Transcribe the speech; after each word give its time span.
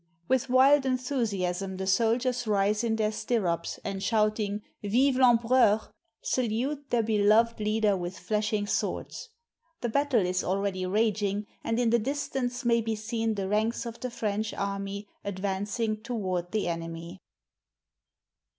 With 0.27 0.49
wild 0.49 0.87
enthusiasm 0.87 1.77
the 1.77 1.85
soldiers 1.85 2.47
rise 2.47 2.83
in 2.83 2.95
their 2.95 3.11
stirrups 3.11 3.79
and 3.83 4.01
shouting, 4.01 4.63
"Vive 4.81 5.17
I'Empereur," 5.21 5.79
salute 6.23 6.89
their 6.89 7.03
beloved 7.03 7.59
leader 7.59 7.95
with 7.95 8.17
flashing 8.17 8.65
swords. 8.65 9.29
The 9.81 9.89
battle 9.89 10.25
is 10.25 10.43
al 10.43 10.57
ready 10.57 10.87
raging 10.87 11.45
and 11.63 11.79
in 11.79 11.91
the 11.91 11.99
distance 11.99 12.65
may 12.65 12.81
be 12.81 12.95
seen 12.95 13.35
the 13.35 13.47
ranks 13.47 13.85
of 13.85 13.99
the 13.99 14.09
French 14.09 14.55
army 14.55 15.07
advancing 15.23 15.97
toward 16.01 16.51
the 16.51 16.67
enemy. 16.67 17.19